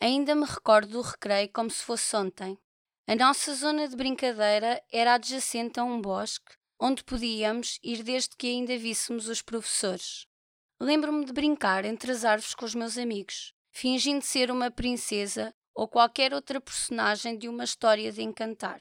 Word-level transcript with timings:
Ainda 0.00 0.34
me 0.34 0.46
recordo 0.46 0.92
do 0.92 1.02
recreio 1.02 1.50
como 1.52 1.70
se 1.70 1.84
fosse 1.84 2.16
ontem. 2.16 2.58
A 3.06 3.14
nossa 3.14 3.54
zona 3.54 3.86
de 3.86 3.94
brincadeira 3.94 4.82
era 4.90 5.14
adjacente 5.14 5.78
a 5.78 5.84
um 5.84 6.00
bosque 6.00 6.54
onde 6.80 7.04
podíamos 7.04 7.78
ir 7.82 8.02
desde 8.02 8.34
que 8.34 8.46
ainda 8.46 8.78
víssemos 8.78 9.28
os 9.28 9.42
professores. 9.42 10.26
Lembro-me 10.80 11.26
de 11.26 11.32
brincar 11.34 11.84
entre 11.84 12.12
as 12.12 12.24
árvores 12.24 12.54
com 12.54 12.64
os 12.64 12.74
meus 12.74 12.96
amigos, 12.96 13.52
fingindo 13.70 14.24
ser 14.24 14.50
uma 14.50 14.70
princesa 14.70 15.54
ou 15.74 15.86
qualquer 15.86 16.32
outra 16.32 16.58
personagem 16.58 17.36
de 17.36 17.46
uma 17.48 17.64
história 17.64 18.10
de 18.10 18.22
encantar. 18.22 18.80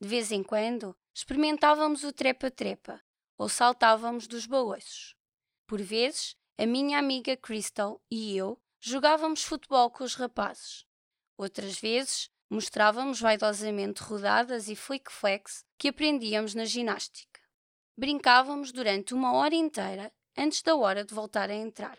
De 0.00 0.06
vez 0.06 0.30
em 0.30 0.44
quando, 0.44 0.96
experimentávamos 1.12 2.04
o 2.04 2.12
trepa-trepa 2.12 3.00
ou 3.36 3.48
saltávamos 3.48 4.28
dos 4.28 4.46
balanços. 4.46 5.16
Por 5.66 5.82
vezes, 5.82 6.36
a 6.56 6.64
minha 6.64 6.98
amiga 7.00 7.36
Crystal 7.36 8.00
e 8.08 8.36
eu 8.36 8.56
jogávamos 8.86 9.42
futebol 9.42 9.90
com 9.90 10.04
os 10.04 10.14
rapazes. 10.14 10.84
Outras 11.38 11.78
vezes, 11.78 12.30
mostrávamos 12.50 13.18
vaidosamente 13.18 14.02
rodadas 14.02 14.68
e 14.68 14.76
flick-flex 14.76 15.64
que 15.78 15.88
aprendíamos 15.88 16.54
na 16.54 16.66
ginástica. 16.66 17.40
Brincávamos 17.96 18.72
durante 18.72 19.14
uma 19.14 19.32
hora 19.32 19.54
inteira 19.54 20.12
antes 20.36 20.60
da 20.60 20.76
hora 20.76 21.02
de 21.02 21.14
voltar 21.14 21.48
a 21.48 21.54
entrar. 21.54 21.96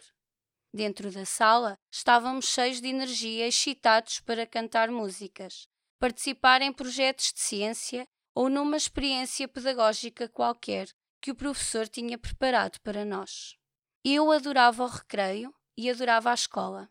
Dentro 0.72 1.10
da 1.10 1.26
sala, 1.26 1.76
estávamos 1.90 2.46
cheios 2.46 2.80
de 2.80 2.90
energia 2.90 3.48
excitados 3.48 4.20
para 4.20 4.46
cantar 4.46 4.92
músicas, 4.92 5.68
participar 5.98 6.62
em 6.62 6.72
projetos 6.72 7.34
de 7.34 7.40
ciência 7.40 8.08
ou 8.36 8.48
numa 8.48 8.78
experiência 8.78 9.48
pedagógica 9.48 10.30
qualquer 10.30 10.88
que 11.20 11.32
o 11.32 11.36
professor 11.36 11.88
tinha 11.88 12.18
preparado 12.18 12.80
para 12.82 13.04
nós. 13.04 13.56
Eu 14.04 14.32
adorava 14.32 14.84
o 14.84 14.88
recreio 14.88 15.55
e 15.78 15.90
adorava 15.90 16.32
a 16.32 16.34
escola. 16.34 16.90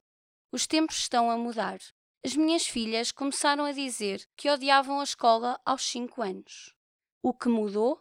Os 0.52 0.66
tempos 0.66 0.98
estão 0.98 1.30
a 1.30 1.36
mudar. 1.36 1.78
As 2.24 2.36
minhas 2.36 2.66
filhas 2.66 3.12
começaram 3.12 3.64
a 3.64 3.72
dizer 3.72 4.26
que 4.36 4.50
odiavam 4.50 5.00
a 5.00 5.04
escola 5.04 5.60
aos 5.64 5.84
5 5.84 6.22
anos. 6.22 6.74
O 7.22 7.34
que 7.34 7.48
mudou? 7.48 8.00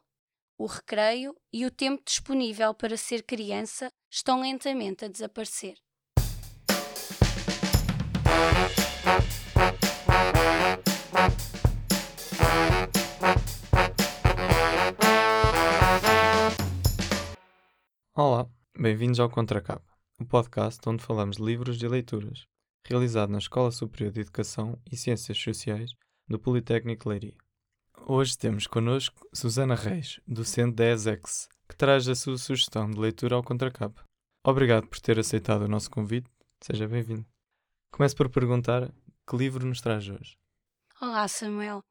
O 0.58 0.66
recreio 0.66 1.36
e 1.52 1.66
o 1.66 1.72
tempo 1.72 2.04
disponível 2.06 2.74
para 2.74 2.96
ser 2.96 3.24
criança 3.24 3.92
estão 4.10 4.42
lentamente 4.42 5.04
a 5.06 5.08
desaparecer. 5.08 5.78
Olá, 18.16 18.48
bem-vindos 18.78 19.20
ao 19.20 19.28
Contracapa, 19.28 19.84
o 19.92 19.93
um 20.24 20.26
podcast 20.26 20.80
onde 20.88 21.04
falamos 21.04 21.36
de 21.36 21.44
livros 21.44 21.82
e 21.84 21.86
leituras, 21.86 22.48
realizado 22.88 23.30
na 23.30 23.40
Escola 23.40 23.72
Superior 23.72 24.10
de 24.10 24.22
Educação 24.22 24.80
e 24.90 24.96
Ciências 24.96 25.38
Sociais 25.38 25.92
do 26.30 26.40
Politécnico 26.40 27.10
Leiria. 27.10 27.36
Hoje 28.08 28.38
temos 28.38 28.66
connosco 28.66 29.28
Susana 29.34 29.76
Reis, 29.76 30.22
docente 30.26 30.76
da 30.76 30.86
ESEX, 30.86 31.50
que 31.68 31.76
traz 31.76 32.08
a 32.08 32.16
sua 32.16 32.38
sugestão 32.38 32.90
de 32.90 32.98
leitura 32.98 33.36
ao 33.36 33.44
Contracapa. 33.44 34.02
Obrigado 34.46 34.88
por 34.88 34.98
ter 35.02 35.20
aceitado 35.20 35.64
o 35.64 35.68
nosso 35.68 35.92
convite, 35.92 36.30
seja 36.62 36.88
bem-vindo. 36.88 37.26
Começo 37.92 38.16
por 38.16 38.30
perguntar 38.30 38.94
que 39.28 39.36
livro 39.36 39.66
nos 39.66 39.82
traz 39.82 40.08
hoje. 40.08 40.38
Olá, 41.02 41.28
Samuel. 41.28 41.84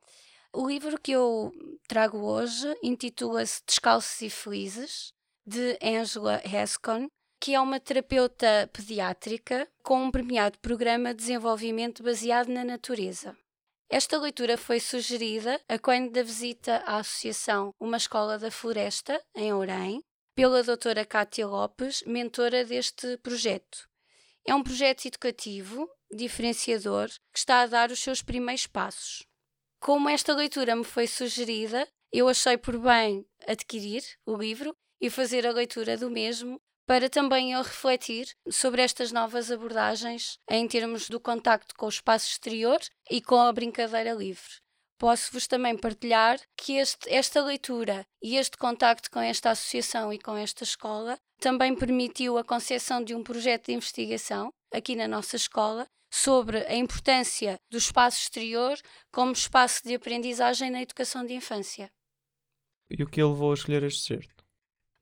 O 0.55 0.66
livro 0.66 0.98
que 0.98 1.12
eu 1.12 1.53
trago 1.86 2.16
hoje 2.16 2.75
intitula-se 2.83 3.60
Descalços 3.66 4.22
e 4.22 4.30
Felizes, 4.30 5.12
de 5.47 5.78
Angela 5.83 6.41
Hescon, 6.42 7.10
que 7.43 7.57
é 7.57 7.61
uma 7.61 7.81
terapeuta 7.81 8.71
pediátrica 8.73 9.69
com 9.83 10.01
um 10.05 10.12
premiado 10.12 10.57
programa 10.61 11.09
de 11.09 11.17
desenvolvimento 11.17 12.01
baseado 12.01 12.47
na 12.47 12.62
natureza. 12.62 13.37
Esta 13.91 14.17
leitura 14.17 14.57
foi 14.57 14.79
sugerida 14.79 15.61
a 15.69 15.77
quando 15.77 16.12
da 16.12 16.23
visita 16.23 16.77
à 16.87 16.99
Associação 16.99 17.75
Uma 17.81 17.97
Escola 17.97 18.39
da 18.39 18.49
Floresta, 18.49 19.21
em 19.34 19.53
Orém, 19.53 20.05
pela 20.37 20.62
doutora 20.62 21.05
Cátia 21.05 21.44
Lopes, 21.44 22.05
mentora 22.06 22.65
deste 22.65 23.16
projeto. 23.16 23.89
É 24.47 24.55
um 24.55 24.62
projeto 24.62 25.06
educativo, 25.06 25.91
diferenciador, 26.12 27.09
que 27.33 27.39
está 27.41 27.62
a 27.62 27.66
dar 27.66 27.91
os 27.91 27.99
seus 27.99 28.22
primeiros 28.22 28.69
passos. 28.69 29.27
Como 29.81 30.09
esta 30.09 30.33
leitura 30.33 30.77
me 30.77 30.84
foi 30.84 31.09
sugerida, 31.09 31.89
eu 32.12 32.28
achei 32.28 32.56
por 32.56 32.78
bem 32.78 33.27
adquirir 33.49 34.05
o 34.25 34.37
livro 34.37 34.72
e 35.00 35.11
fazer 35.11 35.45
a 35.45 35.50
leitura 35.50 35.97
do 35.97 36.09
mesmo 36.09 36.62
para 36.87 37.09
também 37.09 37.53
eu 37.53 37.62
refletir 37.62 38.26
sobre 38.50 38.82
estas 38.82 39.12
novas 39.12 39.50
abordagens 39.50 40.38
em 40.50 40.66
termos 40.66 41.09
do 41.09 41.20
contacto 41.20 41.75
com 41.76 41.87
o 41.87 41.91
espaço 41.91 42.28
exterior 42.28 42.78
e 43.10 43.20
com 43.20 43.41
a 43.41 43.53
brincadeira 43.53 44.12
livre. 44.12 44.60
Posso-vos 44.98 45.47
também 45.48 45.76
partilhar 45.76 46.38
que 46.56 46.75
este, 46.75 47.12
esta 47.12 47.42
leitura 47.42 48.06
e 48.22 48.37
este 48.37 48.56
contacto 48.56 49.10
com 49.10 49.21
esta 49.21 49.50
associação 49.50 50.12
e 50.12 50.19
com 50.19 50.37
esta 50.37 50.62
escola 50.62 51.19
também 51.41 51.75
permitiu 51.75 52.38
a 52.38 52.44
concepção 52.44 53.03
de 53.03 53.15
um 53.15 53.22
projeto 53.22 53.66
de 53.66 53.72
investigação 53.72 54.53
aqui 54.72 54.94
na 54.94 55.09
nossa 55.09 55.34
escola 55.34 55.87
sobre 56.12 56.59
a 56.66 56.76
importância 56.76 57.59
do 57.71 57.78
espaço 57.78 58.21
exterior 58.21 58.78
como 59.10 59.32
espaço 59.32 59.82
de 59.82 59.94
aprendizagem 59.94 60.71
na 60.71 60.82
educação 60.82 61.25
de 61.25 61.34
infância. 61.34 61.91
E 62.91 63.03
o 63.03 63.09
que 63.09 63.22
levou 63.22 63.50
a 63.50 63.54
escolher 63.54 63.82
este 63.82 64.03
certo? 64.03 64.41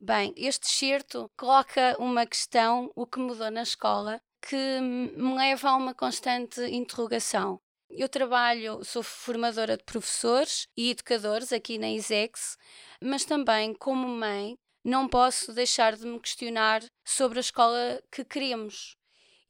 Bem, 0.02 0.32
este 0.34 0.66
excerto 0.66 1.30
coloca 1.36 1.94
uma 1.98 2.24
questão, 2.24 2.90
o 2.96 3.06
que 3.06 3.18
mudou 3.18 3.50
na 3.50 3.62
escola, 3.62 4.18
que 4.40 4.56
me 4.80 5.34
leva 5.36 5.68
a 5.68 5.76
uma 5.76 5.94
constante 5.94 6.58
interrogação. 6.62 7.60
Eu 7.90 8.08
trabalho, 8.08 8.82
sou 8.82 9.02
formadora 9.02 9.76
de 9.76 9.84
professores 9.84 10.66
e 10.74 10.90
educadores 10.90 11.52
aqui 11.52 11.76
na 11.76 11.90
ISEX, 11.90 12.56
mas 13.02 13.26
também, 13.26 13.74
como 13.74 14.08
mãe, 14.08 14.56
não 14.82 15.06
posso 15.06 15.52
deixar 15.52 15.94
de 15.94 16.06
me 16.06 16.18
questionar 16.18 16.82
sobre 17.04 17.38
a 17.38 17.42
escola 17.42 18.02
que 18.10 18.24
queremos. 18.24 18.96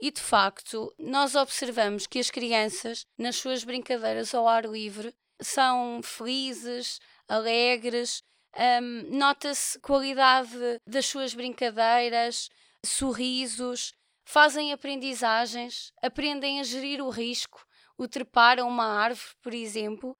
E 0.01 0.11
de 0.11 0.21
facto, 0.21 0.93
nós 0.99 1.37
observamos 1.37 2.09
que 2.09 2.19
as 2.19 2.29
crianças, 2.29 3.07
nas 3.17 3.37
suas 3.37 3.63
brincadeiras 3.63 4.35
ao 4.35 4.49
ar 4.49 4.65
livre, 4.65 5.15
são 5.41 6.01
felizes, 6.03 6.99
alegres, 7.29 8.25
um, 8.57 9.17
Nota-se 9.17 9.79
qualidade 9.81 10.81
das 10.87 11.07
suas 11.07 11.35
brincadeiras, 11.35 12.49
sorrisos, 12.85 13.95
fazem 14.25 14.73
aprendizagens, 14.73 15.93
aprendem 16.03 16.61
a 16.61 16.63
gerir 16.63 17.03
o 17.03 17.11
risco, 17.11 17.65
o 17.97 18.09
trepar 18.09 18.59
a 18.59 18.65
uma 18.65 18.85
árvore, 18.85 19.35
por 19.43 19.53
exemplo, 19.53 20.17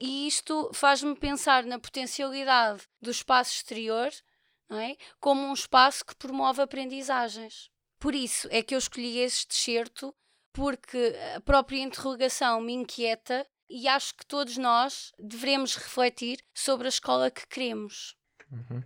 e 0.00 0.26
isto 0.26 0.70
faz-me 0.74 1.14
pensar 1.14 1.64
na 1.64 1.78
potencialidade 1.78 2.82
do 3.00 3.10
espaço 3.10 3.54
exterior 3.54 4.10
é? 4.70 4.96
como 5.20 5.42
um 5.42 5.52
espaço 5.52 6.04
que 6.04 6.16
promove 6.16 6.62
aprendizagens. 6.62 7.70
Por 7.98 8.14
isso 8.14 8.48
é 8.50 8.62
que 8.62 8.74
eu 8.74 8.78
escolhi 8.78 9.18
este 9.18 9.54
excerto, 9.54 10.14
porque 10.52 11.14
a 11.36 11.40
própria 11.40 11.80
interrogação 11.80 12.60
me 12.60 12.72
inquieta 12.72 13.46
e 13.72 13.88
acho 13.88 14.14
que 14.14 14.26
todos 14.26 14.58
nós 14.58 15.12
devemos 15.18 15.74
refletir 15.76 16.38
sobre 16.54 16.86
a 16.86 16.90
escola 16.90 17.30
que 17.30 17.46
queremos. 17.48 18.14
Uhum. 18.50 18.82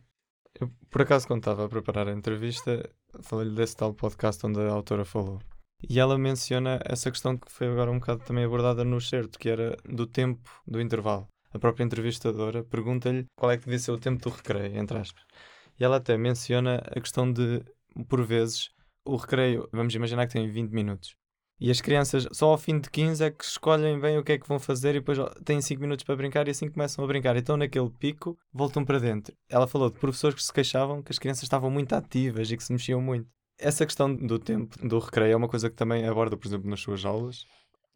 Eu, 0.61 0.71
por 0.89 1.03
acaso, 1.03 1.27
quando 1.27 1.41
estava 1.41 1.67
a 1.67 1.69
preparar 1.69 2.09
a 2.09 2.13
entrevista, 2.13 2.89
falei-lhe 3.21 3.55
desse 3.55 3.77
tal 3.77 3.93
podcast 3.93 4.47
onde 4.47 4.61
a 4.61 4.71
autora 4.71 5.05
falou. 5.05 5.41
E 5.89 5.99
ela 5.99 6.17
menciona 6.17 6.81
essa 6.85 7.11
questão 7.11 7.37
que 7.37 7.51
foi 7.51 7.67
agora 7.67 7.91
um 7.91 7.99
bocado 7.99 8.25
também 8.25 8.45
abordada 8.45 8.85
no 8.85 9.01
certo, 9.01 9.39
que 9.39 9.49
era 9.49 9.77
do 9.85 10.07
tempo 10.07 10.49
do 10.67 10.81
intervalo. 10.81 11.29
A 11.53 11.59
própria 11.59 11.85
entrevistadora 11.85 12.63
pergunta-lhe 12.63 13.27
qual 13.37 13.51
é 13.51 13.59
que 13.59 13.65
devia 13.65 13.79
ser 13.81 13.91
o 13.91 13.99
tempo 13.99 14.23
do 14.23 14.31
recreio, 14.31 14.79
entre 14.79 14.99
aspas. 14.99 15.25
E 15.79 15.85
ela 15.85 15.97
até 15.97 16.17
menciona 16.17 16.77
a 16.77 17.01
questão 17.01 17.31
de, 17.31 17.63
por 18.09 18.25
vezes, 18.25 18.71
o 19.05 19.17
recreio, 19.17 19.69
vamos 19.73 19.95
imaginar 19.95 20.27
que 20.27 20.33
tem 20.33 20.49
20 20.49 20.71
minutos. 20.71 21.17
E 21.59 21.71
as 21.71 21.81
crianças, 21.81 22.27
só 22.33 22.51
ao 22.51 22.59
fim 22.59 22.79
de 22.79 22.91
15 22.91 23.25
é 23.25 23.31
que 23.31 23.43
escolhem 23.43 23.99
bem 23.99 24.19
o 24.19 24.23
que 24.23 24.33
é 24.33 24.39
que 24.39 24.47
vão 24.47 24.59
fazer 24.59 24.91
e 24.91 25.01
depois 25.01 25.19
têm 25.43 25.61
5 25.61 25.81
minutos 25.81 26.05
para 26.05 26.15
brincar 26.15 26.47
e 26.47 26.51
assim 26.51 26.69
começam 26.69 27.03
a 27.03 27.07
brincar. 27.09 27.35
Então, 27.37 27.57
naquele 27.57 27.89
pico, 27.89 28.39
voltam 28.53 28.85
para 28.85 28.99
dentro. 28.99 29.35
Ela 29.49 29.67
falou 29.67 29.91
de 29.91 29.99
professores 29.99 30.37
que 30.37 30.43
se 30.43 30.53
queixavam 30.53 31.03
que 31.03 31.11
as 31.11 31.19
crianças 31.19 31.45
estavam 31.45 31.71
muito 31.71 31.95
ativas 31.95 32.51
e 32.51 32.57
que 32.57 32.63
se 32.63 32.73
mexiam 32.73 33.01
muito. 33.01 33.27
Essa 33.59 33.87
questão 33.87 34.15
do 34.15 34.39
tempo, 34.39 34.77
do 34.87 34.99
recreio, 34.99 35.33
é 35.33 35.37
uma 35.37 35.49
coisa 35.49 35.71
que 35.71 35.77
também 35.77 36.07
aborda, 36.07 36.37
por 36.37 36.47
exemplo, 36.47 36.69
nas 36.69 36.81
suas 36.81 37.07
aulas? 37.07 37.47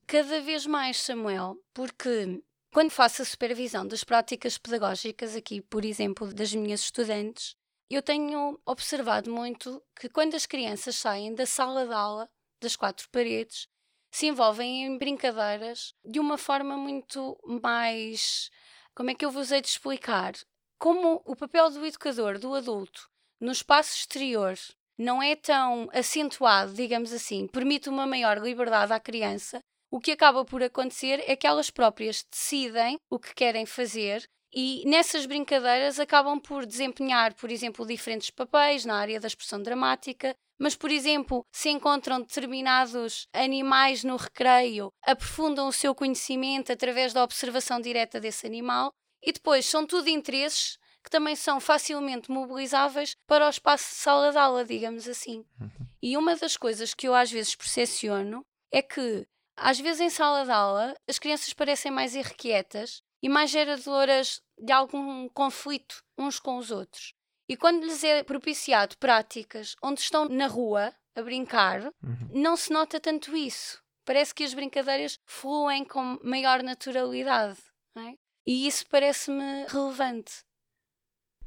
Cada 0.06 0.40
vez 0.40 0.66
mais, 0.66 0.98
Samuel, 0.98 1.56
porque 1.74 2.42
quando 2.72 2.90
faço 2.90 3.20
a 3.20 3.26
supervisão 3.26 3.86
das 3.86 4.04
práticas 4.04 4.56
pedagógicas, 4.56 5.36
aqui, 5.36 5.60
por 5.60 5.84
exemplo, 5.84 6.32
das 6.32 6.54
minhas 6.54 6.80
estudantes, 6.80 7.54
eu 7.90 8.00
tenho 8.00 8.58
observado 8.64 9.30
muito 9.30 9.82
que 10.00 10.08
quando 10.08 10.34
as 10.34 10.46
crianças 10.46 10.96
saem 10.96 11.34
da 11.34 11.44
sala 11.44 11.86
de 11.86 11.92
aula 11.92 12.28
das 12.60 12.76
quatro 12.76 13.08
paredes, 13.10 13.66
se 14.10 14.26
envolvem 14.26 14.84
em 14.84 14.98
brincadeiras 14.98 15.94
de 16.04 16.18
uma 16.18 16.36
forma 16.36 16.76
muito 16.76 17.38
mais. 17.62 18.50
Como 18.94 19.10
é 19.10 19.14
que 19.14 19.24
eu 19.24 19.30
vos 19.30 19.50
hei 19.52 19.60
de 19.60 19.68
explicar? 19.68 20.34
Como 20.78 21.22
o 21.24 21.36
papel 21.36 21.70
do 21.70 21.84
educador, 21.86 22.38
do 22.38 22.54
adulto, 22.54 23.08
no 23.40 23.52
espaço 23.52 23.96
exterior, 23.96 24.58
não 24.98 25.22
é 25.22 25.34
tão 25.36 25.88
acentuado, 25.92 26.74
digamos 26.74 27.12
assim, 27.12 27.46
permite 27.46 27.88
uma 27.88 28.06
maior 28.06 28.38
liberdade 28.38 28.92
à 28.92 29.00
criança, 29.00 29.60
o 29.90 29.98
que 29.98 30.12
acaba 30.12 30.44
por 30.44 30.62
acontecer 30.62 31.22
é 31.26 31.34
que 31.34 31.46
elas 31.46 31.70
próprias 31.70 32.24
decidem 32.30 32.98
o 33.10 33.18
que 33.18 33.34
querem 33.34 33.66
fazer 33.66 34.28
e 34.52 34.82
nessas 34.86 35.26
brincadeiras 35.26 36.00
acabam 36.00 36.40
por 36.40 36.66
desempenhar, 36.66 37.34
por 37.34 37.50
exemplo, 37.50 37.86
diferentes 37.86 38.30
papéis 38.30 38.84
na 38.84 38.96
área 38.96 39.20
da 39.20 39.28
expressão 39.28 39.62
dramática, 39.62 40.34
mas, 40.58 40.74
por 40.74 40.90
exemplo, 40.90 41.44
se 41.50 41.70
encontram 41.70 42.20
determinados 42.20 43.26
animais 43.32 44.04
no 44.04 44.16
recreio, 44.16 44.92
aprofundam 45.02 45.68
o 45.68 45.72
seu 45.72 45.94
conhecimento 45.94 46.70
através 46.70 47.12
da 47.12 47.24
observação 47.24 47.80
direta 47.80 48.20
desse 48.20 48.46
animal 48.46 48.92
e 49.22 49.32
depois 49.32 49.64
são 49.64 49.86
tudo 49.86 50.08
interesses 50.08 50.78
que 51.02 51.10
também 51.10 51.34
são 51.34 51.60
facilmente 51.60 52.30
mobilizáveis 52.30 53.14
para 53.26 53.46
o 53.46 53.50
espaço 53.50 53.88
de 53.88 53.94
sala 53.94 54.32
de 54.32 54.36
aula, 54.36 54.64
digamos 54.64 55.08
assim. 55.08 55.46
Uhum. 55.58 55.86
E 56.02 56.16
uma 56.16 56.36
das 56.36 56.58
coisas 56.58 56.92
que 56.92 57.08
eu 57.08 57.14
às 57.14 57.30
vezes 57.30 57.54
percepciono 57.54 58.44
é 58.70 58.82
que, 58.82 59.26
às 59.56 59.80
vezes 59.80 60.00
em 60.00 60.10
sala 60.10 60.44
de 60.44 60.50
aula, 60.50 60.94
as 61.08 61.18
crianças 61.18 61.54
parecem 61.54 61.90
mais 61.90 62.14
irrequietas 62.14 63.02
e 63.22 63.28
mais 63.28 63.50
geradoras 63.50 64.42
de 64.58 64.72
algum 64.72 65.28
conflito 65.28 66.02
uns 66.16 66.38
com 66.38 66.56
os 66.56 66.70
outros. 66.70 67.14
E 67.48 67.56
quando 67.56 67.84
lhes 67.84 68.04
é 68.04 68.22
propiciado 68.22 68.96
práticas 68.98 69.74
onde 69.82 70.00
estão 70.00 70.28
na 70.28 70.46
rua 70.46 70.94
a 71.16 71.22
brincar, 71.22 71.82
uhum. 72.02 72.30
não 72.32 72.56
se 72.56 72.72
nota 72.72 73.00
tanto 73.00 73.36
isso. 73.36 73.82
Parece 74.04 74.34
que 74.34 74.44
as 74.44 74.54
brincadeiras 74.54 75.18
fluem 75.26 75.84
com 75.84 76.18
maior 76.22 76.62
naturalidade. 76.62 77.58
É? 77.96 78.14
E 78.46 78.66
isso 78.66 78.84
parece-me 78.88 79.66
relevante. 79.68 80.44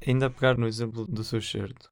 Ainda 0.06 0.26
a 0.26 0.30
pegar 0.30 0.58
no 0.58 0.66
exemplo 0.66 1.06
do 1.06 1.24
seu 1.24 1.40
certo, 1.40 1.90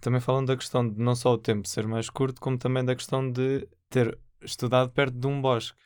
também 0.00 0.20
falam 0.20 0.44
da 0.44 0.56
questão 0.56 0.88
de 0.88 0.98
não 0.98 1.14
só 1.16 1.32
o 1.32 1.38
tempo 1.38 1.66
ser 1.66 1.86
mais 1.86 2.08
curto, 2.08 2.40
como 2.40 2.56
também 2.56 2.84
da 2.84 2.94
questão 2.94 3.30
de 3.30 3.68
ter 3.90 4.18
estudado 4.40 4.90
perto 4.90 5.18
de 5.18 5.26
um 5.26 5.40
bosque. 5.40 5.76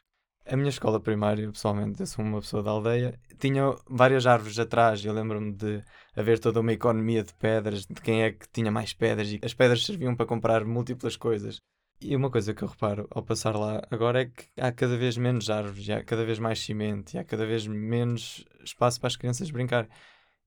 A 0.45 0.57
minha 0.57 0.71
escola 0.71 0.99
primária, 0.99 1.51
pessoalmente, 1.53 2.01
eu 2.01 2.07
sou 2.07 2.25
uma 2.25 2.41
pessoa 2.41 2.65
da 2.65 2.73
aldeia, 2.73 3.19
tinha 3.39 3.63
várias 3.89 4.27
árvores 4.27 4.59
atrás. 4.59 5.05
Eu 5.05 5.13
lembro-me 5.13 5.53
de 5.53 5.83
haver 6.17 6.41
toda 6.41 6.61
uma 6.61 6.73
economia 6.73 7.23
de 7.23 7.33
pedras, 7.35 7.87
de 7.87 8.01
quem 8.01 8.23
é 8.23 8.33
que 8.33 8.49
tinha 8.53 8.71
mais 8.71 8.93
pedras, 8.93 9.33
e 9.33 9.41
as 9.43 9.55
pedras 9.55 9.85
serviam 9.87 10.17
para 10.17 10.27
comprar 10.27 10.65
múltiplas 10.65 11.17
coisas. 11.17 11.59
E 12.01 12.17
uma 12.17 12.29
coisa 12.29 12.53
que 12.53 12.63
eu 12.63 12.69
reparo 12.69 13.07
ao 13.13 13.23
passar 13.23 13.55
lá 13.55 13.81
agora 13.89 14.23
é 14.23 14.25
que 14.27 14.49
há 14.61 14.73
cada 14.73 14.97
vez 14.97 15.17
menos 15.17 15.49
árvores, 15.49 15.89
há 15.89 16.03
cada 16.03 16.25
vez 16.25 16.41
mais 16.41 16.59
cimento, 16.59 17.15
e 17.15 17.19
há 17.19 17.25
cada 17.25 17.47
vez 17.47 17.65
menos 17.65 18.45
espaço 18.65 18.99
para 18.99 19.07
as 19.07 19.17
crianças 19.17 19.49
brincar. 19.51 19.89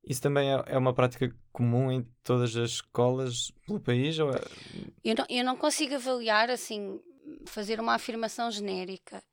Isso 0.05 0.21
também 0.21 0.53
é, 0.53 0.63
é 0.67 0.77
uma 0.77 0.93
prática 0.93 1.33
comum 1.53 1.89
em 1.89 2.05
todas 2.21 2.55
as 2.57 2.71
escolas 2.71 3.51
pelo 3.65 3.79
país? 3.79 4.19
Ou 4.19 4.29
é... 4.31 4.41
eu, 5.05 5.15
não, 5.15 5.25
eu 5.29 5.45
não 5.45 5.55
consigo 5.55 5.95
avaliar, 5.95 6.49
assim, 6.49 6.99
fazer 7.45 7.79
uma 7.79 7.95
afirmação 7.95 8.51
genérica 8.51 9.23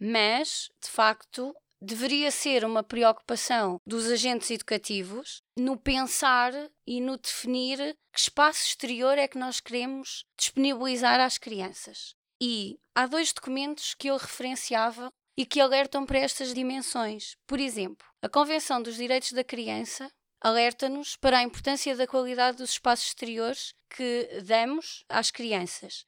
mas, 0.00 0.70
de 0.82 0.90
facto, 0.90 1.54
deveria 1.80 2.30
ser 2.30 2.64
uma 2.64 2.82
preocupação 2.82 3.80
dos 3.86 4.10
agentes 4.10 4.50
educativos 4.50 5.42
no 5.56 5.76
pensar 5.76 6.52
e 6.86 7.00
no 7.00 7.16
definir 7.16 7.96
que 8.12 8.20
espaço 8.20 8.66
exterior 8.66 9.16
é 9.16 9.28
que 9.28 9.38
nós 9.38 9.60
queremos 9.60 10.24
disponibilizar 10.36 11.20
às 11.20 11.38
crianças. 11.38 12.14
E 12.40 12.78
há 12.94 13.06
dois 13.06 13.32
documentos 13.32 13.94
que 13.94 14.08
eu 14.08 14.16
referenciava 14.16 15.12
e 15.36 15.46
que 15.46 15.60
alertam 15.60 16.04
para 16.04 16.18
estas 16.18 16.52
dimensões. 16.52 17.36
Por 17.46 17.60
exemplo, 17.60 18.06
a 18.22 18.28
Convenção 18.28 18.82
dos 18.82 18.96
Direitos 18.96 19.32
da 19.32 19.44
Criança 19.44 20.10
alerta-nos 20.40 21.16
para 21.16 21.38
a 21.38 21.42
importância 21.42 21.96
da 21.96 22.06
qualidade 22.06 22.58
dos 22.58 22.70
espaços 22.70 23.08
exteriores 23.08 23.72
que 23.90 24.40
damos 24.44 25.04
às 25.08 25.30
crianças 25.30 26.04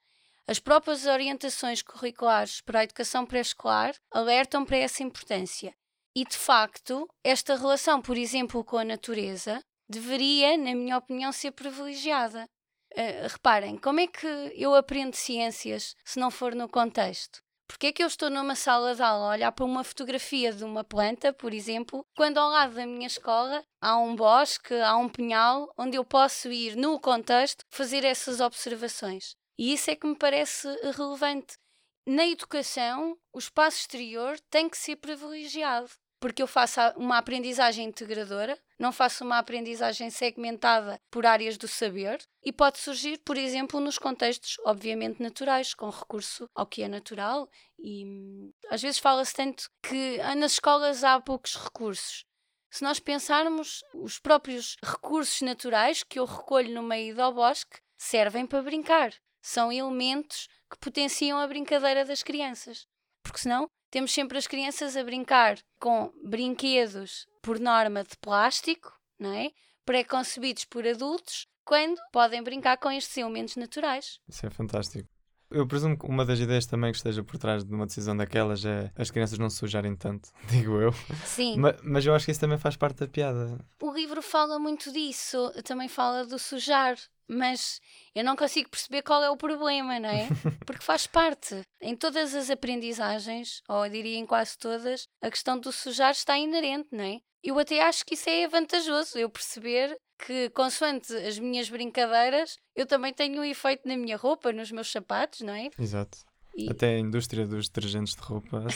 as 0.50 0.58
próprias 0.58 1.06
orientações 1.06 1.80
curriculares 1.80 2.60
para 2.60 2.80
a 2.80 2.82
educação 2.82 3.24
pré-escolar 3.24 3.94
alertam 4.10 4.64
para 4.64 4.78
essa 4.78 5.00
importância. 5.00 5.72
E, 6.12 6.24
de 6.24 6.36
facto, 6.36 7.08
esta 7.22 7.54
relação, 7.54 8.02
por 8.02 8.16
exemplo, 8.16 8.64
com 8.64 8.76
a 8.76 8.82
natureza, 8.82 9.62
deveria, 9.88 10.58
na 10.58 10.74
minha 10.74 10.98
opinião, 10.98 11.30
ser 11.30 11.52
privilegiada. 11.52 12.48
Uh, 12.92 13.28
reparem, 13.30 13.78
como 13.78 14.00
é 14.00 14.08
que 14.08 14.26
eu 14.56 14.74
aprendo 14.74 15.14
ciências 15.14 15.94
se 16.04 16.18
não 16.18 16.32
for 16.32 16.52
no 16.52 16.68
contexto? 16.68 17.38
Porque 17.68 17.86
é 17.86 17.92
que 17.92 18.02
eu 18.02 18.08
estou 18.08 18.28
numa 18.28 18.56
sala 18.56 18.92
de 18.96 19.02
aula 19.02 19.26
a 19.26 19.30
olhar 19.30 19.52
para 19.52 19.64
uma 19.64 19.84
fotografia 19.84 20.52
de 20.52 20.64
uma 20.64 20.82
planta, 20.82 21.32
por 21.32 21.54
exemplo, 21.54 22.04
quando 22.16 22.38
ao 22.38 22.50
lado 22.50 22.74
da 22.74 22.84
minha 22.84 23.06
escola 23.06 23.62
há 23.80 23.96
um 23.96 24.16
bosque, 24.16 24.74
há 24.74 24.96
um 24.96 25.08
pinhal, 25.08 25.72
onde 25.78 25.96
eu 25.96 26.04
posso 26.04 26.50
ir, 26.50 26.74
no 26.74 26.98
contexto, 26.98 27.64
fazer 27.70 28.02
essas 28.04 28.40
observações? 28.40 29.38
E 29.60 29.74
isso 29.74 29.90
é 29.90 29.94
que 29.94 30.06
me 30.06 30.16
parece 30.16 30.66
relevante. 30.96 31.58
Na 32.06 32.26
educação, 32.26 33.14
o 33.30 33.38
espaço 33.38 33.80
exterior 33.80 34.40
tem 34.48 34.70
que 34.70 34.78
ser 34.78 34.96
privilegiado, 34.96 35.90
porque 36.18 36.40
eu 36.40 36.46
faço 36.46 36.80
uma 36.96 37.18
aprendizagem 37.18 37.86
integradora, 37.86 38.58
não 38.78 38.90
faço 38.90 39.22
uma 39.22 39.36
aprendizagem 39.36 40.08
segmentada 40.08 40.98
por 41.10 41.26
áreas 41.26 41.58
do 41.58 41.68
saber 41.68 42.26
e 42.42 42.50
pode 42.50 42.78
surgir, 42.78 43.18
por 43.18 43.36
exemplo, 43.36 43.78
nos 43.80 43.98
contextos 43.98 44.56
obviamente 44.64 45.22
naturais, 45.22 45.74
com 45.74 45.90
recurso 45.90 46.48
ao 46.54 46.64
que 46.64 46.82
é 46.82 46.88
natural 46.88 47.46
e 47.78 48.06
hum, 48.06 48.54
às 48.70 48.80
vezes 48.80 48.98
fala-se 48.98 49.34
tanto 49.34 49.70
que 49.82 50.18
ah, 50.22 50.34
nas 50.34 50.52
escolas 50.52 51.04
há 51.04 51.20
poucos 51.20 51.54
recursos. 51.56 52.24
Se 52.70 52.82
nós 52.82 52.98
pensarmos, 52.98 53.84
os 53.92 54.18
próprios 54.18 54.78
recursos 54.82 55.42
naturais 55.42 56.02
que 56.02 56.18
eu 56.18 56.24
recolho 56.24 56.72
no 56.72 56.82
meio 56.82 57.14
do 57.14 57.32
bosque 57.32 57.78
servem 57.98 58.46
para 58.46 58.62
brincar 58.62 59.12
são 59.42 59.72
elementos 59.72 60.48
que 60.70 60.78
potenciam 60.78 61.38
a 61.38 61.46
brincadeira 61.46 62.04
das 62.04 62.22
crianças. 62.22 62.86
Porque 63.22 63.40
senão 63.40 63.68
temos 63.90 64.12
sempre 64.12 64.38
as 64.38 64.46
crianças 64.46 64.96
a 64.96 65.02
brincar 65.02 65.58
com 65.78 66.12
brinquedos 66.24 67.26
por 67.42 67.58
norma 67.58 68.04
de 68.04 68.16
plástico, 68.18 68.92
não 69.18 69.32
é? 69.32 69.50
Pré-concebidos 69.84 70.64
por 70.64 70.86
adultos, 70.86 71.46
quando 71.64 72.00
podem 72.12 72.42
brincar 72.42 72.76
com 72.78 72.90
estes 72.90 73.16
elementos 73.16 73.56
naturais. 73.56 74.20
Isso 74.28 74.46
é 74.46 74.50
fantástico. 74.50 75.08
Eu 75.50 75.66
presumo 75.66 75.98
que 75.98 76.06
uma 76.06 76.24
das 76.24 76.38
ideias 76.38 76.64
também 76.64 76.92
que 76.92 76.98
esteja 76.98 77.24
por 77.24 77.36
trás 77.36 77.64
de 77.64 77.74
uma 77.74 77.84
decisão 77.84 78.16
daquelas 78.16 78.64
é 78.64 78.92
as 78.96 79.10
crianças 79.10 79.36
não 79.36 79.50
se 79.50 79.56
sujarem 79.56 79.96
tanto, 79.96 80.28
digo 80.48 80.80
eu. 80.80 80.92
Sim. 81.24 81.56
Mas, 81.58 81.76
mas, 81.82 82.06
eu 82.06 82.14
acho 82.14 82.24
que 82.24 82.30
isso 82.30 82.40
também 82.40 82.56
faz 82.56 82.76
parte 82.76 83.00
da 83.00 83.08
piada. 83.08 83.58
O 83.82 83.92
livro 83.92 84.22
fala 84.22 84.60
muito 84.60 84.92
disso, 84.92 85.52
também 85.64 85.88
fala 85.88 86.24
do 86.24 86.38
sujar 86.38 86.96
mas 87.30 87.80
eu 88.14 88.24
não 88.24 88.34
consigo 88.34 88.68
perceber 88.68 89.02
qual 89.02 89.22
é 89.22 89.30
o 89.30 89.36
problema, 89.36 90.00
não 90.00 90.08
é? 90.08 90.28
Porque 90.66 90.84
faz 90.84 91.06
parte. 91.06 91.62
Em 91.80 91.94
todas 91.94 92.34
as 92.34 92.50
aprendizagens, 92.50 93.62
ou 93.68 93.86
eu 93.86 93.90
diria 93.90 94.18
em 94.18 94.26
quase 94.26 94.58
todas, 94.58 95.06
a 95.22 95.30
questão 95.30 95.58
do 95.58 95.70
sujar 95.70 96.10
está 96.10 96.36
inerente, 96.36 96.88
não 96.90 97.04
é? 97.04 97.20
Eu 97.42 97.58
até 97.58 97.80
acho 97.82 98.04
que 98.04 98.14
isso 98.14 98.28
é 98.28 98.46
vantajoso, 98.48 99.18
eu 99.18 99.30
perceber 99.30 99.96
que, 100.18 100.50
consoante 100.50 101.14
as 101.14 101.38
minhas 101.38 101.70
brincadeiras, 101.70 102.58
eu 102.76 102.84
também 102.84 103.14
tenho 103.14 103.40
um 103.40 103.44
efeito 103.44 103.88
na 103.88 103.96
minha 103.96 104.16
roupa, 104.16 104.52
nos 104.52 104.70
meus 104.70 104.90
sapatos, 104.90 105.40
não 105.40 105.54
é? 105.54 105.70
Exato. 105.78 106.18
E... 106.54 106.68
Até 106.68 106.96
a 106.96 106.98
indústria 106.98 107.46
dos 107.46 107.68
detergentes 107.68 108.14
de 108.14 108.22
roupa 108.22 108.66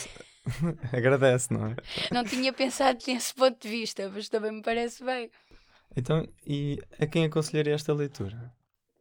agradece, 0.93 1.53
não 1.53 1.67
é? 1.67 1.77
Não 2.13 2.25
tinha 2.25 2.53
pensado 2.53 2.99
nesse 3.07 3.35
ponto 3.35 3.61
de 3.61 3.69
vista, 3.69 4.11
mas 4.13 4.29
também 4.29 4.53
me 4.53 4.63
parece 4.63 5.05
bem. 5.05 5.31
Então, 5.97 6.27
e 6.47 6.79
a 6.99 7.07
quem 7.07 7.25
aconselharia 7.25 7.75
esta 7.75 7.93
leitura? 7.93 8.53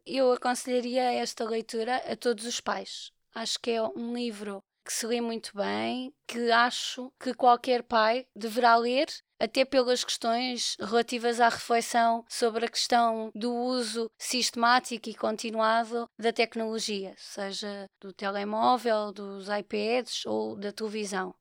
Eu 0.06 0.32
aconselharia 0.32 1.12
esta 1.12 1.44
leitura 1.44 1.96
a 1.96 2.16
todos 2.16 2.44
os 2.46 2.60
pais. 2.60 3.10
Acho 3.34 3.58
que 3.58 3.70
é 3.70 3.82
um 3.82 4.14
livro 4.14 4.62
que 4.84 4.92
se 4.92 5.06
lê 5.06 5.20
muito 5.20 5.50
bem, 5.56 6.14
que 6.26 6.50
acho 6.50 7.10
que 7.18 7.32
qualquer 7.32 7.82
pai 7.82 8.26
deverá 8.36 8.76
ler, 8.76 9.06
até 9.40 9.64
pelas 9.64 10.04
questões 10.04 10.76
relativas 10.78 11.40
à 11.40 11.48
reflexão 11.48 12.24
sobre 12.28 12.66
a 12.66 12.68
questão 12.68 13.30
do 13.34 13.52
uso 13.52 14.10
sistemático 14.18 15.08
e 15.08 15.14
continuado 15.14 16.08
da 16.18 16.32
tecnologia, 16.32 17.14
seja 17.16 17.88
do 18.00 18.12
telemóvel, 18.12 19.12
dos 19.12 19.48
iPads 19.48 20.24
ou 20.26 20.54
da 20.54 20.70
televisão. 20.70 21.34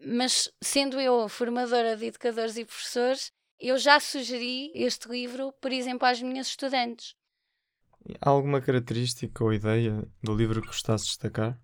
Mas, 0.00 0.50
sendo 0.62 1.00
eu 1.00 1.28
formadora 1.28 1.96
de 1.96 2.06
educadores 2.06 2.56
e 2.56 2.64
professores, 2.64 3.32
eu 3.60 3.76
já 3.78 3.98
sugeri 3.98 4.70
este 4.74 5.08
livro, 5.08 5.52
por 5.60 5.72
exemplo, 5.72 6.06
às 6.06 6.22
minhas 6.22 6.48
estudantes. 6.48 7.14
Há 8.20 8.30
alguma 8.30 8.60
característica 8.60 9.42
ou 9.42 9.52
ideia 9.52 10.06
do 10.22 10.34
livro 10.34 10.60
que 10.60 10.68
gostasse 10.68 11.04
de 11.04 11.10
destacar? 11.10 11.60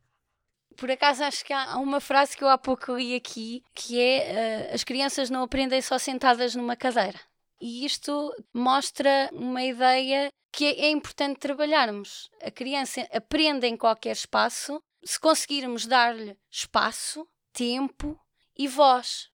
Por 0.77 0.91
acaso 0.91 1.23
acho 1.23 1.45
que 1.45 1.53
há 1.53 1.79
uma 1.79 2.01
frase 2.01 2.37
que 2.37 2.43
eu 2.43 2.49
há 2.49 2.59
pouco 2.59 2.97
li 2.97 3.15
aqui, 3.15 3.63
que 3.73 4.01
é 4.01 4.69
uh, 4.71 4.75
as 4.75 4.83
crianças 4.83 5.31
não 5.31 5.45
aprendem 5.45 5.81
só 5.81 5.99
sentadas 5.99 6.55
numa 6.55 6.77
cadeira. 6.77 7.21
E 7.61 7.85
isto 7.87 8.35
mostra 8.53 9.31
uma 9.33 9.63
ideia 9.63 10.31
que 10.53 10.65
é, 10.65 10.87
é 10.87 10.91
importante 10.91 11.39
trabalharmos. 11.39 12.29
A 12.43 12.51
criança 12.51 13.09
aprende 13.13 13.67
em 13.67 13.77
qualquer 13.77 14.13
espaço 14.13 14.83
se 15.05 15.19
conseguirmos 15.21 15.87
dar-lhe 15.87 16.37
espaço, 16.51 17.27
tempo 17.53 18.19
e 18.59 18.67
voz 18.67 19.31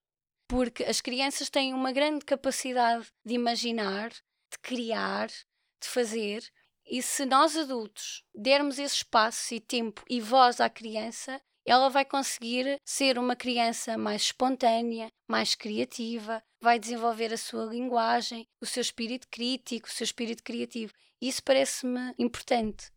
porque 0.51 0.83
as 0.83 1.01
crianças 1.01 1.49
têm 1.49 1.73
uma 1.73 1.93
grande 1.93 2.25
capacidade 2.25 3.07
de 3.25 3.35
imaginar, 3.35 4.11
de 4.11 4.59
criar, 4.61 5.29
de 5.29 5.87
fazer. 5.87 6.43
E 6.85 7.01
se 7.01 7.25
nós 7.25 7.57
adultos 7.57 8.25
dermos 8.35 8.77
esse 8.77 8.97
espaço 8.97 9.55
e 9.55 9.61
tempo 9.61 10.03
e 10.11 10.21
voz 10.21 10.61
à 10.61 10.69
criança, 10.69 11.41
ela 11.65 11.89
vai 11.89 12.05
conseguir 12.05 12.81
ser 12.85 13.17
uma 13.17 13.37
criança 13.37 13.97
mais 13.97 14.23
espontânea, 14.23 15.09
mais 15.29 15.55
criativa, 15.55 16.43
vai 16.61 16.81
desenvolver 16.81 17.33
a 17.33 17.39
sua 17.39 17.67
linguagem, 17.67 18.45
o 18.61 18.67
seu 18.67 18.81
espírito 18.81 19.29
crítico, 19.31 19.87
o 19.87 19.93
seu 19.93 20.05
espírito 20.05 20.43
criativo. 20.43 20.93
Isso 21.21 21.45
parece-me 21.45 22.13
importante. 22.19 22.91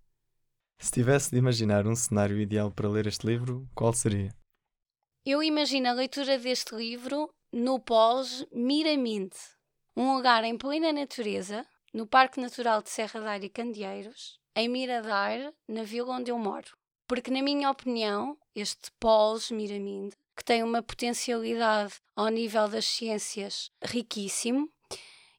Se 0.80 0.92
tivesse 0.92 1.30
de 1.30 1.38
imaginar 1.38 1.86
um 1.86 1.96
cenário 1.96 2.42
ideal 2.42 2.72
para 2.72 2.90
ler 2.90 3.06
este 3.06 3.28
livro, 3.28 3.70
qual 3.76 3.94
seria? 3.94 4.36
Eu 5.24 5.44
imagino 5.44 5.88
a 5.88 5.94
leitura 5.94 6.40
deste 6.40 6.76
livro 6.76 7.30
no 7.54 7.80
Pós 7.80 8.44
Miraminde, 8.52 9.38
um 9.96 10.16
lugar 10.16 10.44
em 10.44 10.58
plena 10.58 10.92
natureza, 10.92 11.64
no 11.94 12.08
Parque 12.08 12.40
Natural 12.40 12.82
de 12.82 12.90
Serra 12.90 13.20
da 13.20 13.38
e 13.38 13.48
Candeeiros, 13.48 14.40
em 14.56 14.68
Miradar, 14.68 15.54
na 15.68 15.84
vila 15.84 16.16
onde 16.16 16.32
eu 16.32 16.40
moro. 16.40 16.76
Porque, 17.08 17.30
na 17.30 17.44
minha 17.44 17.70
opinião, 17.70 18.36
este 18.56 18.90
Pols 19.00 19.52
Miraminde, 19.52 20.16
que 20.36 20.44
tem 20.44 20.64
uma 20.64 20.82
potencialidade 20.82 21.94
ao 22.16 22.30
nível 22.30 22.68
das 22.68 22.86
ciências 22.86 23.70
riquíssimo, 23.84 24.68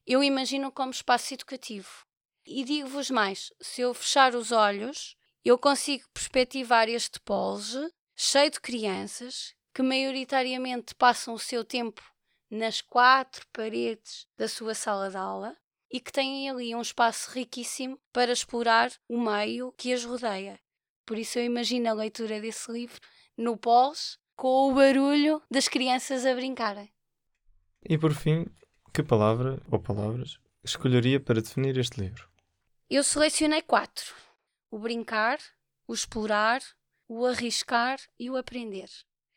eu 0.06 0.22
imagino 0.22 0.70
como 0.70 0.92
espaço 0.92 1.34
educativo. 1.34 2.06
E 2.46 2.62
digo-vos 2.62 3.10
mais: 3.10 3.52
se 3.60 3.80
eu 3.80 3.92
fechar 3.92 4.36
os 4.36 4.52
olhos, 4.52 5.16
eu 5.44 5.58
consigo 5.58 6.04
perspectivar 6.14 6.88
este 6.88 7.18
Pols 7.18 7.76
cheio 8.14 8.52
de 8.52 8.60
crianças 8.60 9.52
que 9.74 9.82
maioritariamente 9.82 10.94
passam 10.94 11.34
o 11.34 11.38
seu 11.38 11.64
tempo 11.64 12.00
nas 12.48 12.80
quatro 12.80 13.44
paredes 13.52 14.28
da 14.38 14.46
sua 14.46 14.72
sala 14.72 15.10
de 15.10 15.16
aula 15.16 15.56
e 15.90 15.98
que 16.00 16.12
têm 16.12 16.48
ali 16.48 16.74
um 16.74 16.80
espaço 16.80 17.32
riquíssimo 17.32 17.98
para 18.12 18.32
explorar 18.32 18.92
o 19.08 19.20
meio 19.20 19.72
que 19.72 19.92
as 19.92 20.04
rodeia. 20.04 20.60
Por 21.04 21.18
isso 21.18 21.38
eu 21.38 21.44
imagino 21.44 21.90
a 21.90 21.92
leitura 21.92 22.40
desse 22.40 22.70
livro 22.70 23.00
no 23.36 23.56
pós, 23.56 24.18
com 24.36 24.70
o 24.70 24.74
barulho 24.74 25.42
das 25.50 25.68
crianças 25.68 26.24
a 26.24 26.34
brincarem. 26.34 26.92
E 27.84 27.98
por 27.98 28.14
fim, 28.14 28.46
que 28.92 29.02
palavra 29.02 29.60
ou 29.70 29.78
palavras 29.78 30.38
escolheria 30.62 31.18
para 31.18 31.40
definir 31.40 31.76
este 31.78 32.00
livro? 32.00 32.28
Eu 32.88 33.02
selecionei 33.02 33.62
quatro: 33.62 34.14
o 34.70 34.78
brincar, 34.78 35.38
o 35.86 35.92
explorar, 35.92 36.62
o 37.08 37.26
arriscar 37.26 37.98
e 38.18 38.30
o 38.30 38.36
aprender, 38.36 38.88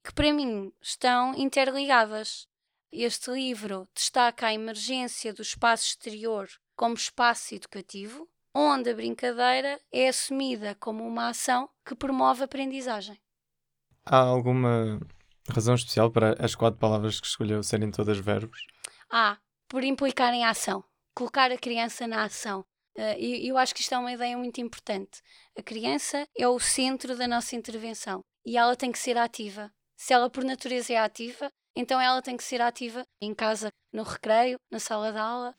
que 0.08 0.14
para 0.14 0.32
mim 0.32 0.72
estão 0.82 1.36
interligadas. 1.36 2.48
Este 2.90 3.30
livro 3.30 3.86
destaca 3.94 4.48
a 4.48 4.54
emergência 4.54 5.34
do 5.34 5.42
espaço 5.42 5.88
exterior 5.88 6.48
como 6.78 6.96
espaço 6.96 7.54
educativo, 7.54 8.26
onde 8.56 8.90
a 8.90 8.96
brincadeira 8.96 9.78
é 9.92 10.08
assumida 10.08 10.76
como 10.76 11.06
uma 11.06 11.28
ação 11.28 11.70
que 11.86 11.94
promove 11.94 12.42
a 12.42 12.46
aprendizagem. 12.46 13.20
Há 14.06 14.20
alguma 14.20 14.98
razão 15.54 15.76
especial 15.76 16.10
para 16.10 16.42
as 16.42 16.56
quatro 16.56 16.80
palavras 16.80 17.20
que 17.20 17.28
escolheu 17.28 17.62
serem 17.62 17.92
todas 17.92 18.18
verbos? 18.18 18.66
Há, 19.12 19.38
por 19.68 19.84
implicarem 19.84 20.46
a 20.46 20.52
ação, 20.52 20.86
colocar 21.14 21.52
a 21.52 21.58
criança 21.58 22.08
na 22.08 22.24
ação. 22.24 22.62
Uh, 22.98 23.20
e 23.20 23.50
eu 23.50 23.58
acho 23.58 23.76
que 23.76 23.82
isto 23.82 23.94
é 23.94 23.98
uma 23.98 24.14
ideia 24.14 24.38
muito 24.38 24.62
importante. 24.62 25.22
A 25.58 25.62
criança 25.62 26.26
é 26.34 26.48
o 26.48 26.58
centro 26.60 27.18
da 27.18 27.28
nossa 27.28 27.58
intervenção 27.58 28.24
e 28.46 28.56
ela 28.56 28.74
tem 28.74 28.90
que 28.90 29.00
ser 29.00 29.18
ativa. 29.18 29.70
Se 30.00 30.14
ela 30.14 30.30
por 30.30 30.44
natureza 30.44 30.94
é 30.94 30.98
ativa, 30.98 31.50
então 31.76 32.00
ela 32.00 32.22
tem 32.22 32.38
que 32.38 32.44
ser 32.44 32.62
ativa 32.62 33.04
em 33.20 33.34
casa, 33.34 33.70
no 33.92 34.04
recreio, 34.04 34.58
na 34.72 34.80
sala 34.80 35.12
de 35.12 35.18
aula. 35.18 35.56